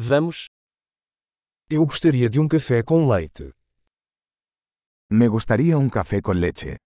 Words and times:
Vamos. 0.00 0.46
Eu 1.68 1.84
gostaria 1.84 2.30
de 2.30 2.38
um 2.38 2.46
café 2.46 2.84
com 2.84 3.08
leite. 3.08 3.52
Me 5.10 5.28
gustaría 5.28 5.76
un 5.76 5.90
café 5.90 6.22
con 6.22 6.38
leche. 6.38 6.76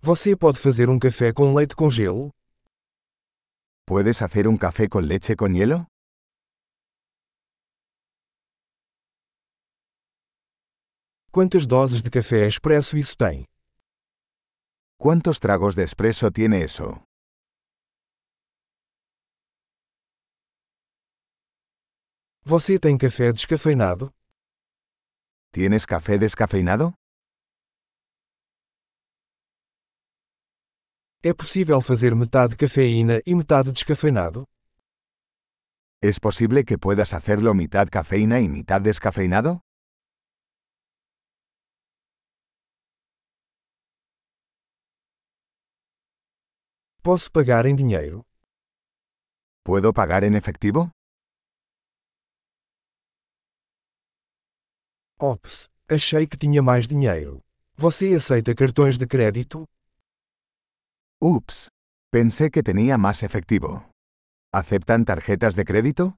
Você 0.00 0.36
pode 0.36 0.60
fazer 0.60 0.88
um 0.88 0.96
café 0.96 1.32
com 1.32 1.52
leite 1.54 1.74
com 1.74 1.90
gelo? 1.90 2.30
¿Puedes 3.84 4.22
hacer 4.22 4.46
un 4.46 4.56
café 4.56 4.88
con 4.88 5.08
leche 5.08 5.34
con 5.34 5.52
hielo? 5.52 5.88
Quantas 11.32 11.66
doses 11.66 12.00
de 12.04 12.10
café 12.10 12.46
expresso 12.46 12.96
isso 12.96 13.16
tem? 13.16 13.44
¿Cuántos 15.00 15.40
tragos 15.40 15.74
de 15.74 15.82
espresso 15.82 16.30
tiene 16.30 16.62
eso? 16.62 17.02
Você 22.54 22.78
tem 22.78 22.98
café 22.98 23.32
descafeinado? 23.32 24.12
¿Tienes 25.54 25.86
café 25.86 26.18
descafeinado? 26.18 26.92
É 31.24 31.32
possível 31.32 31.80
fazer 31.80 32.14
metade 32.14 32.54
cafeína 32.54 33.22
e 33.24 33.34
metade 33.34 33.72
descafeinado? 33.72 34.44
¿Es 36.02 36.20
posible 36.20 36.62
que 36.66 36.76
puedas 36.76 37.14
hacerlo 37.14 37.54
mitad 37.54 37.88
cafeína 37.88 38.38
y 38.40 38.50
mitad 38.50 38.82
descafeinado? 38.82 39.62
Posso 47.02 47.32
pagar 47.32 47.64
em 47.64 47.74
dinheiro? 47.74 48.26
¿Puedo 49.64 49.94
pagar 49.94 50.22
en 50.22 50.34
efectivo? 50.34 50.90
Ops, 55.24 55.70
achei 55.88 56.26
que 56.26 56.36
tinha 56.36 56.60
mais 56.60 56.88
dinheiro. 56.88 57.44
Você 57.76 58.12
aceita 58.12 58.56
cartões 58.56 58.98
de 58.98 59.06
crédito? 59.06 59.68
Ups. 61.20 61.68
Pensé 62.10 62.50
que 62.50 62.60
tenía 62.60 62.98
más 62.98 63.22
efectivo. 63.22 63.88
¿Aceptan 64.52 65.04
tarjetas 65.04 65.54
de 65.54 65.64
crédito? 65.64 66.16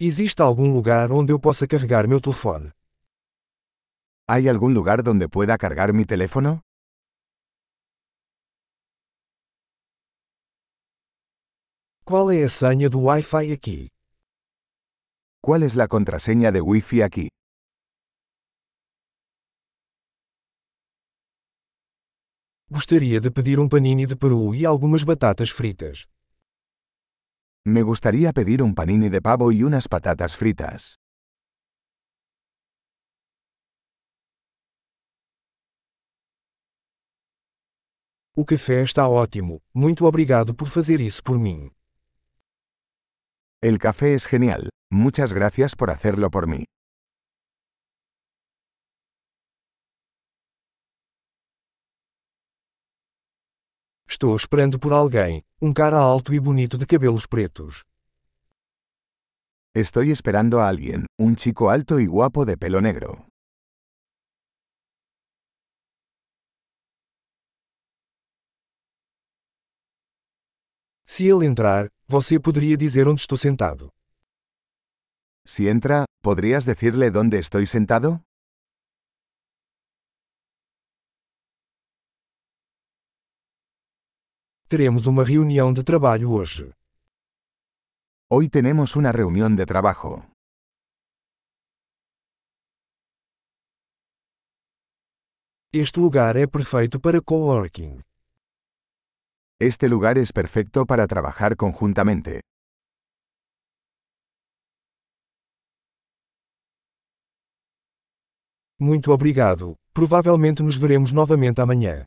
Existe 0.00 0.42
algum 0.42 0.72
lugar 0.72 1.12
onde 1.12 1.32
eu 1.32 1.38
possa 1.38 1.68
carregar 1.68 2.08
meu 2.08 2.20
telefone? 2.20 2.72
¿Hay 4.26 4.48
algún 4.48 4.74
lugar 4.74 5.04
donde 5.04 5.28
pueda 5.28 5.56
cargar 5.56 5.92
mi 5.92 6.04
teléfono? 6.04 6.62
Qual 12.08 12.30
é 12.32 12.42
a 12.42 12.48
senha 12.48 12.88
do 12.88 13.00
Wi-Fi 13.00 13.52
aqui? 13.52 13.90
¿Cuál 15.44 15.62
es 15.62 15.74
la 15.74 15.88
contraseña 15.88 16.50
de 16.50 16.62
Wi-Fi 16.62 17.02
aquí? 17.02 17.28
Gostaria 22.70 23.20
de 23.20 23.30
pedir 23.30 23.60
um 23.60 23.68
panini 23.68 24.06
de 24.06 24.16
peru 24.16 24.54
e 24.54 24.64
algumas 24.64 25.04
batatas 25.04 25.50
fritas. 25.50 26.06
Me 27.66 27.82
gustaría 27.82 28.32
pedir 28.32 28.62
un 28.62 28.74
panini 28.74 29.10
de 29.10 29.20
pavo 29.20 29.52
y 29.52 29.62
unas 29.62 29.86
patatas 29.86 30.34
fritas. 30.34 30.96
O 38.34 38.46
café 38.46 38.82
está 38.82 39.06
ótimo. 39.08 39.60
Muito 39.74 40.06
obrigado 40.06 40.54
por 40.54 40.68
fazer 40.68 41.02
isso 41.02 41.22
por 41.22 41.38
mim. 41.38 41.70
El 43.60 43.78
café 43.78 44.14
es 44.14 44.26
genial. 44.26 44.70
Muchas 44.88 45.32
gracias 45.32 45.74
por 45.74 45.90
hacerlo 45.90 46.30
por 46.30 46.46
mí. 46.46 46.64
Estou 54.08 54.36
esperando 54.36 54.78
por 54.78 54.92
alguém, 54.92 55.42
um 55.60 55.72
cara 55.72 55.98
alto 55.98 56.32
e 56.32 56.38
bonito 56.38 56.78
de 56.78 56.86
cabelos 56.86 57.26
pretos. 57.26 57.82
Estoy 59.74 60.12
esperando 60.12 60.60
a 60.60 60.68
alguien, 60.68 61.06
un 61.18 61.34
chico 61.34 61.68
alto 61.68 61.98
y 61.98 62.06
guapo 62.06 62.44
de 62.44 62.56
pelo 62.56 62.80
negro. 62.80 63.26
Se 71.06 71.24
ele 71.26 71.46
entrar, 71.46 71.88
você 72.10 72.40
poderia 72.40 72.74
dizer 72.74 73.06
onde 73.06 73.20
estou 73.20 73.36
sentado. 73.36 73.92
Si 75.46 75.68
entra, 75.68 76.06
¿podrías 76.22 76.64
decirle 76.64 77.10
dónde 77.10 77.38
estoy 77.38 77.66
sentado? 77.66 78.22
Teremos 84.68 85.06
uma 85.06 85.24
reunião 85.24 85.72
de 85.72 85.82
trabalho 85.82 86.30
hoje. 86.32 86.72
Hoy 88.30 88.48
tenemos 88.48 88.96
una 88.96 89.12
reunión 89.12 89.56
de 89.56 89.64
trabajo. 89.64 90.26
Este 95.72 96.00
lugar 96.00 96.36
é 96.36 96.46
perfeito 96.46 96.98
para 97.00 97.20
coworking. 97.22 98.02
Este 99.60 99.88
lugar 99.88 100.18
es 100.18 100.32
perfecto 100.32 100.86
para 100.86 101.08
trabajar 101.08 101.56
conjuntamente. 101.56 102.42
Muito 108.78 109.12
obrigado. 109.12 109.74
Provavelmente 109.92 110.62
nos 110.62 110.78
veremos 110.78 111.12
novamente 111.12 111.60
amanhã. 111.60 112.06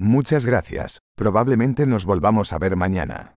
Muchas 0.00 0.44
gracias. 0.44 0.98
Probablemente 1.14 1.86
nos 1.86 2.04
volvamos 2.04 2.52
a 2.52 2.58
ver 2.58 2.74
mañana. 2.74 3.36